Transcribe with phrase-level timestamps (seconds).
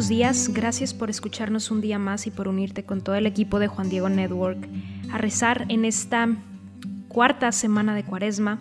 [0.00, 0.48] Buenos días.
[0.54, 3.90] Gracias por escucharnos un día más y por unirte con todo el equipo de Juan
[3.90, 4.66] Diego Network
[5.12, 6.26] a rezar en esta
[7.08, 8.60] cuarta semana de Cuaresma.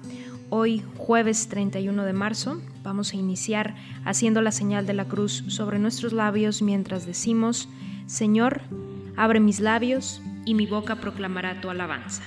[0.50, 5.80] Hoy, jueves 31 de marzo, vamos a iniciar haciendo la señal de la cruz sobre
[5.80, 7.70] nuestros labios mientras decimos,
[8.06, 8.60] Señor,
[9.16, 12.24] abre mis labios y mi boca proclamará tu alabanza.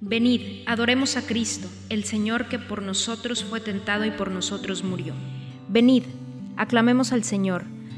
[0.00, 5.14] Venid, adoremos a Cristo, el Señor que por nosotros fue tentado y por nosotros murió.
[5.68, 6.02] Venid,
[6.56, 7.64] Aclamemos al Señor,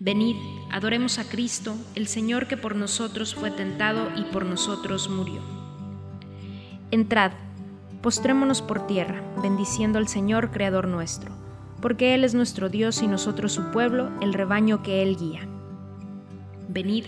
[0.00, 0.36] Venid,
[0.70, 5.40] adoremos a Cristo, el Señor que por nosotros fue tentado y por nosotros murió.
[6.90, 7.30] Entrad,
[8.02, 11.32] postrémonos por tierra, bendiciendo al Señor, Creador nuestro,
[11.80, 15.46] porque Él es nuestro Dios y nosotros su pueblo, el rebaño que Él guía.
[16.68, 17.04] Venid,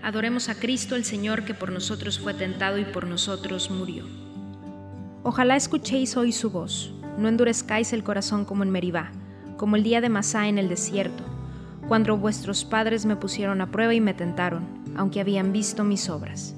[0.00, 4.04] adoremos a Cristo, el Señor que por nosotros fue tentado y por nosotros murió.
[5.24, 9.10] Ojalá escuchéis hoy su voz, no endurezcáis el corazón como en Meribá,
[9.56, 11.29] como el día de Masá en el desierto
[11.88, 16.54] cuando vuestros padres me pusieron a prueba y me tentaron, aunque habían visto mis obras.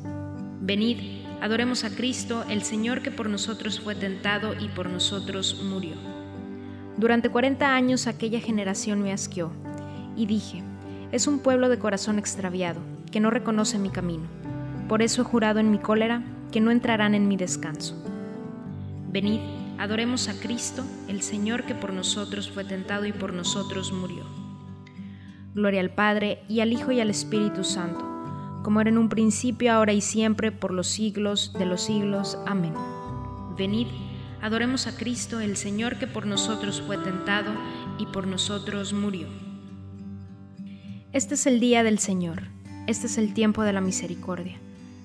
[0.61, 0.99] Venid,
[1.41, 5.95] adoremos a Cristo, el Señor que por nosotros fue tentado y por nosotros murió.
[6.97, 9.51] Durante cuarenta años aquella generación me asqueó,
[10.17, 10.63] y dije,
[11.11, 14.25] es un pueblo de corazón extraviado, que no reconoce mi camino.
[14.89, 17.97] Por eso he jurado en mi cólera que no entrarán en mi descanso.
[19.11, 19.41] Venid,
[19.79, 24.42] adoremos a Cristo, el Señor que por nosotros fue tentado y por nosotros murió.
[25.55, 28.01] Gloria al Padre, y al Hijo, y al Espíritu Santo,
[28.63, 32.39] como era en un principio, ahora y siempre, por los siglos de los siglos.
[32.47, 32.73] Amén.
[33.59, 33.89] Venid,
[34.41, 37.53] adoremos a Cristo, el Señor que por nosotros fue tentado
[37.99, 39.29] y por nosotros murió.
[41.13, 42.45] Este es el día del Señor,
[42.87, 44.59] este es el tiempo de la misericordia.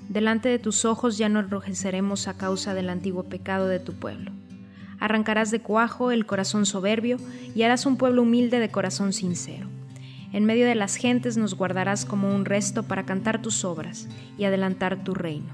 [0.08, 4.32] Delante de tus ojos ya no enrojeceremos a causa del antiguo pecado de tu pueblo.
[5.02, 7.18] Arrancarás de cuajo el corazón soberbio
[7.54, 9.68] y harás un pueblo humilde de corazón sincero.
[10.34, 14.08] En medio de las gentes nos guardarás como un resto para cantar tus obras
[14.38, 15.54] y adelantar tu reino.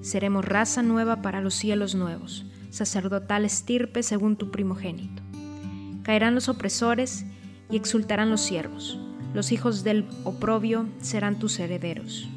[0.00, 5.22] Seremos raza nueva para los cielos nuevos, sacerdotal estirpe según tu primogénito.
[6.02, 7.26] Caerán los opresores
[7.70, 8.98] y exultarán los siervos.
[9.34, 12.28] Los hijos del oprobio serán tus herederos.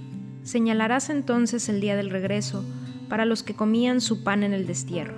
[0.43, 2.65] Señalarás entonces el día del regreso
[3.07, 5.15] para los que comían su pan en el destierro.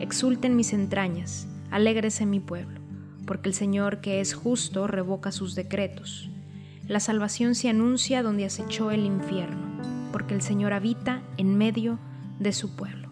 [0.00, 2.79] Exulten mis entrañas, alégrese mi pueblo
[3.30, 6.28] porque el Señor que es justo revoca sus decretos.
[6.88, 12.00] La salvación se anuncia donde acechó el infierno, porque el Señor habita en medio
[12.40, 13.08] de su pueblo.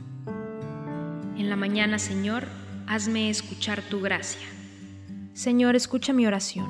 [1.37, 2.49] En la mañana, Señor,
[2.89, 4.45] hazme escuchar tu gracia.
[5.35, 6.67] Señor, escucha mi oración.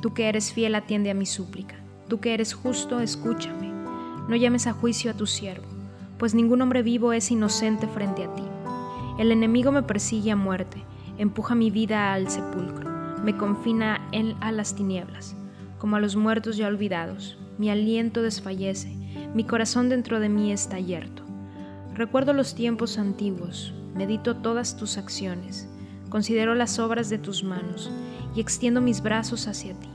[0.00, 1.76] Tú que eres fiel, atiende a mi súplica.
[2.08, 3.68] Tú que eres justo, escúchame.
[4.26, 5.66] No llames a juicio a tu siervo,
[6.16, 8.44] pues ningún hombre vivo es inocente frente a ti.
[9.18, 10.82] El enemigo me persigue a muerte
[11.18, 12.85] empuja mi vida al sepulcro,
[13.26, 15.34] me confina en, a las tinieblas,
[15.80, 17.36] como a los muertos ya olvidados.
[17.58, 18.96] Mi aliento desfallece,
[19.34, 21.24] mi corazón dentro de mí está yerto.
[21.92, 25.68] Recuerdo los tiempos antiguos, medito todas tus acciones,
[26.08, 27.90] considero las obras de tus manos
[28.36, 29.90] y extiendo mis brazos hacia ti.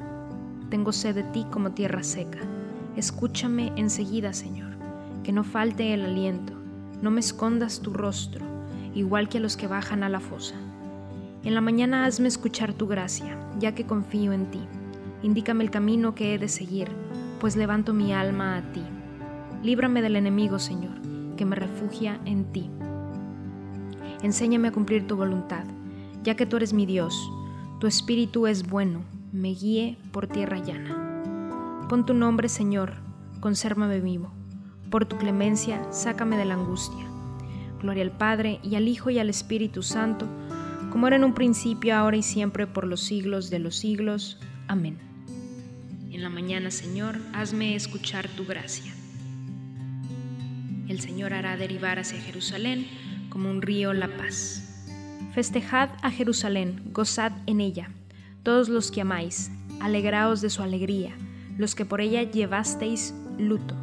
[0.70, 2.40] Tengo sed de ti como tierra seca.
[2.98, 4.74] Escúchame enseguida, Señor,
[5.24, 6.52] que no falte el aliento,
[7.02, 8.46] no me escondas tu rostro,
[8.94, 10.56] igual que a los que bajan a la fosa.
[11.44, 14.62] En la mañana hazme escuchar tu gracia, ya que confío en ti.
[15.24, 16.88] Indícame el camino que he de seguir,
[17.40, 18.84] pues levanto mi alma a ti.
[19.64, 21.02] Líbrame del enemigo, Señor
[21.42, 22.70] que me refugia en ti.
[24.22, 25.64] Enséñame a cumplir tu voluntad,
[26.24, 27.20] ya que tú eres mi Dios,
[27.80, 29.02] tu espíritu es bueno,
[29.32, 31.88] me guíe por tierra llana.
[31.90, 32.94] Pon tu nombre, Señor,
[33.40, 34.32] consérvame vivo.
[34.92, 37.08] Por tu clemencia, sácame de la angustia.
[37.82, 40.28] Gloria al Padre, y al Hijo, y al Espíritu Santo,
[40.92, 44.38] como era en un principio, ahora y siempre, por los siglos de los siglos.
[44.68, 45.00] Amén.
[46.12, 48.94] En la mañana, Señor, hazme escuchar tu gracia.
[50.88, 52.86] El Señor hará derivar hacia Jerusalén
[53.30, 54.68] como un río la paz.
[55.34, 57.90] Festejad a Jerusalén, gozad en ella,
[58.44, 59.50] todos los que amáis,
[59.80, 61.16] alegraos de su alegría,
[61.58, 63.76] los que por ella llevasteis luto.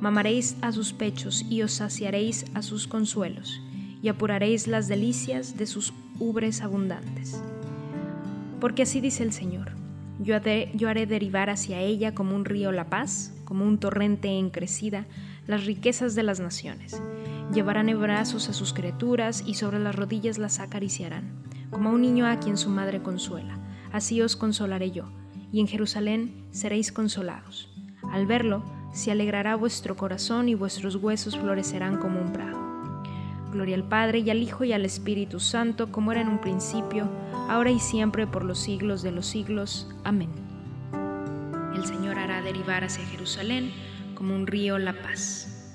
[0.00, 3.60] Mamaréis a sus pechos y os saciaréis a sus consuelos,
[4.02, 7.42] y apuraréis las delicias de sus ubres abundantes.
[8.60, 9.72] Porque así dice el Señor,
[10.20, 15.06] yo haré, derivar hacia ella como un río la paz, como un torrente en crecida,
[15.46, 17.00] las riquezas de las naciones.
[17.52, 22.02] Llevarán en brazos a sus criaturas y sobre las rodillas las acariciarán, como a un
[22.02, 23.58] niño a quien su madre consuela.
[23.92, 25.04] Así os consolaré yo,
[25.52, 27.70] y en Jerusalén seréis consolados.
[28.12, 32.67] Al verlo, se alegrará vuestro corazón y vuestros huesos florecerán como un prado.
[33.58, 37.08] Gloria al Padre y al Hijo y al Espíritu Santo, como era en un principio,
[37.48, 39.88] ahora y siempre, por los siglos de los siglos.
[40.04, 40.30] Amén.
[41.74, 43.72] El Señor hará derivar hacia Jerusalén
[44.14, 45.74] como un río la paz.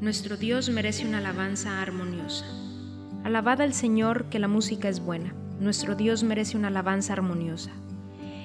[0.00, 2.44] Nuestro Dios merece una alabanza armoniosa.
[3.22, 5.32] Alabad al Señor que la música es buena.
[5.60, 7.70] Nuestro Dios merece una alabanza armoniosa.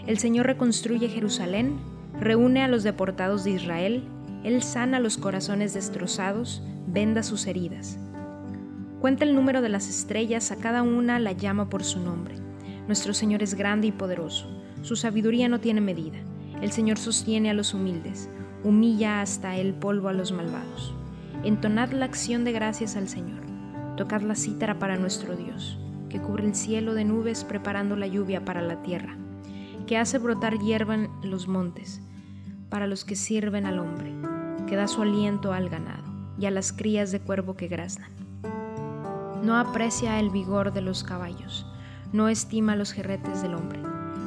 [0.06, 1.80] El Señor reconstruye Jerusalén,
[2.20, 4.04] reúne a los deportados de Israel,
[4.44, 7.98] Él sana los corazones destrozados, venda sus heridas.
[9.02, 12.36] Cuenta el número de las estrellas, a cada una la llama por su nombre.
[12.88, 14.50] Nuestro Señor es grande y poderoso,
[14.82, 16.18] su sabiduría no tiene medida.
[16.62, 18.30] El Señor sostiene a los humildes,
[18.64, 20.94] humilla hasta el polvo a los malvados.
[21.46, 23.40] Entonad la acción de gracias al Señor.
[23.96, 25.80] Tocad la cítara para nuestro Dios,
[26.10, 29.16] que cubre el cielo de nubes preparando la lluvia para la tierra,
[29.88, 32.02] que hace brotar hierba en los montes,
[32.70, 34.12] para los que sirven al hombre,
[34.68, 36.04] que da su aliento al ganado
[36.38, 38.29] y a las crías de cuervo que graznan.
[39.44, 41.66] No aprecia el vigor de los caballos,
[42.12, 43.80] no estima los jerretes del hombre.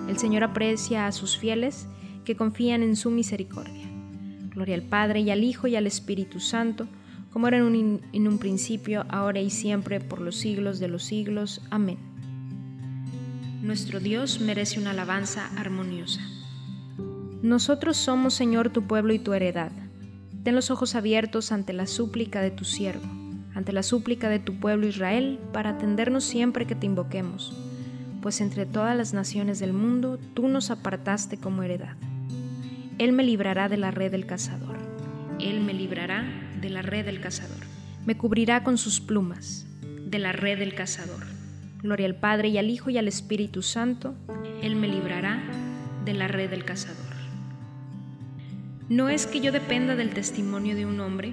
[0.08, 1.86] El Señor aprecia a sus fieles
[2.24, 3.88] que confían en su misericordia.
[4.48, 6.86] Gloria al Padre y al Hijo y al Espíritu Santo,
[7.30, 11.04] como era en un, en un principio, ahora y siempre, por los siglos de los
[11.04, 11.62] siglos.
[11.70, 11.98] Amén.
[13.62, 16.20] Nuestro Dios merece una alabanza armoniosa.
[17.42, 19.72] Nosotros somos, Señor, tu pueblo y tu heredad.
[20.42, 23.06] Ten los ojos abiertos ante la súplica de tu siervo,
[23.62, 27.56] ante la súplica de tu pueblo Israel, para atendernos siempre que te invoquemos,
[28.20, 31.94] pues entre todas las naciones del mundo tú nos apartaste como heredad.
[32.98, 34.76] Él me librará de la red del cazador.
[35.38, 36.24] Él me librará
[36.60, 37.64] de la red del cazador.
[38.04, 39.64] Me cubrirá con sus plumas,
[40.06, 41.24] de la red del cazador.
[41.84, 44.16] Gloria al Padre y al Hijo y al Espíritu Santo.
[44.60, 45.40] Él me librará
[46.04, 47.14] de la red del cazador.
[48.88, 51.32] No es que yo dependa del testimonio de un hombre,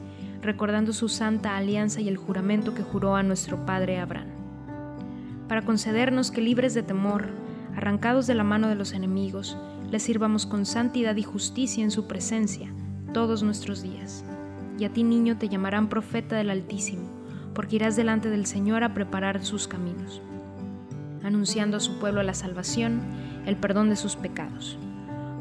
[0.41, 4.29] recordando su santa alianza y el juramento que juró a nuestro padre Abraham,
[5.47, 7.27] para concedernos que libres de temor,
[7.75, 9.57] arrancados de la mano de los enemigos,
[9.91, 12.69] le sirvamos con santidad y justicia en su presencia
[13.13, 14.23] todos nuestros días.
[14.79, 17.03] Y a ti, niño, te llamarán profeta del Altísimo,
[17.53, 20.21] porque irás delante del Señor a preparar sus caminos,
[21.21, 23.01] anunciando a su pueblo la salvación,
[23.45, 24.77] el perdón de sus pecados.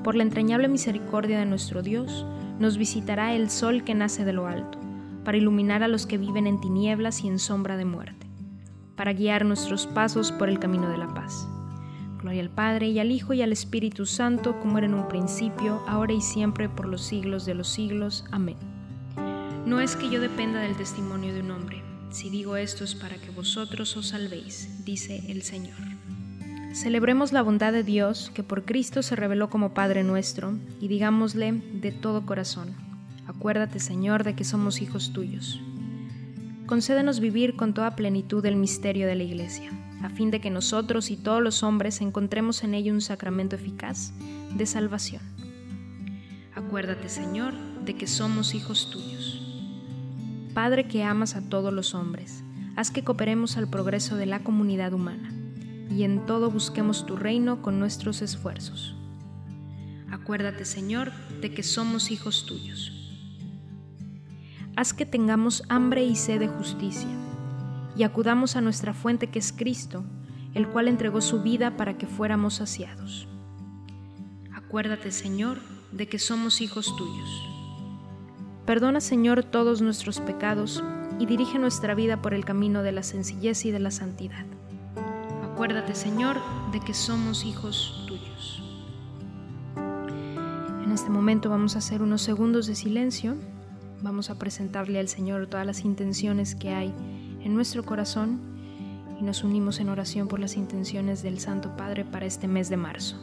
[0.03, 2.27] Por la entrañable misericordia de nuestro Dios,
[2.59, 4.79] nos visitará el sol que nace de lo alto,
[5.25, 8.27] para iluminar a los que viven en tinieblas y en sombra de muerte,
[8.97, 11.49] para guiar nuestros pasos por el camino de la paz.
[12.21, 15.83] Gloria al Padre y al Hijo y al Espíritu Santo, como era en un principio,
[15.87, 18.25] ahora y siempre, por los siglos de los siglos.
[18.31, 18.57] Amén.
[19.65, 21.83] No es que yo dependa del testimonio de un hombre.
[22.11, 25.79] Si digo esto es para que vosotros os salvéis, dice el Señor.
[26.73, 31.53] Celebremos la bondad de Dios que por Cristo se reveló como Padre nuestro y digámosle
[31.53, 32.75] de todo corazón,
[33.41, 35.63] acuérdate Señor de que somos hijos tuyos.
[36.67, 39.71] Concédenos vivir con toda plenitud el misterio de la Iglesia,
[40.03, 44.13] a fin de que nosotros y todos los hombres encontremos en ello un sacramento eficaz
[44.55, 45.23] de salvación.
[46.55, 49.41] Acuérdate Señor de que somos hijos tuyos.
[50.53, 52.45] Padre que amas a todos los hombres,
[52.77, 55.33] haz que cooperemos al progreso de la comunidad humana
[55.91, 58.95] y en todo busquemos tu reino con nuestros esfuerzos.
[60.11, 63.00] Acuérdate, Señor, de que somos hijos tuyos.
[64.81, 67.11] Haz que tengamos hambre y sed de justicia,
[67.97, 70.05] y acudamos a nuestra fuente que es Cristo,
[70.55, 73.29] el cual entregó su vida para que fuéramos saciados.
[74.55, 75.59] Acuérdate, Señor,
[75.93, 77.43] de que somos hijos tuyos.
[78.65, 80.83] Perdona, Señor, todos nuestros pecados
[81.19, 84.47] y dirige nuestra vida por el camino de la sencillez y de la santidad.
[85.45, 86.39] Acuérdate, Señor,
[86.73, 88.63] de que somos hijos tuyos.
[89.77, 93.37] En este momento vamos a hacer unos segundos de silencio.
[94.03, 96.95] Vamos a presentarle al Señor todas las intenciones que hay
[97.43, 98.41] en nuestro corazón
[99.21, 102.77] y nos unimos en oración por las intenciones del Santo Padre para este mes de
[102.77, 103.17] marzo.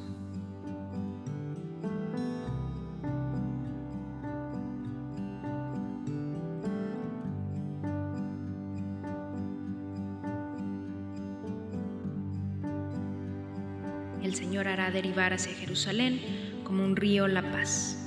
[14.28, 16.20] el Señor hará derivar hacia Jerusalén
[16.66, 18.07] como un río la paz.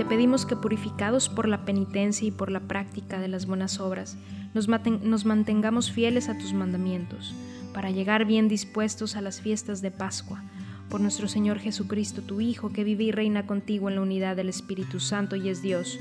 [0.00, 4.16] te pedimos que purificados por la penitencia y por la práctica de las buenas obras,
[4.54, 7.34] nos, nos, mantengamos fieles a tus mandamientos,
[7.74, 10.42] para llegar bien dispuestos a las fiestas de Pascua,
[10.88, 14.48] por nuestro Señor Jesucristo, tu Hijo, que vive y reina contigo en la unidad del
[14.48, 15.98] Espíritu Santo y es Dios,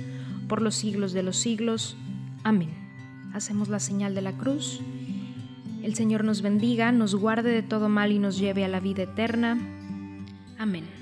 [0.48, 1.98] por los siglos de los siglos.
[2.46, 2.70] Amén.
[3.34, 4.80] Hacemos la señal de la cruz.
[5.84, 9.04] El Señor nos bendiga, nos guarde de todo mal y nos lleve a la vida
[9.04, 9.60] eterna.
[10.58, 10.99] Amén.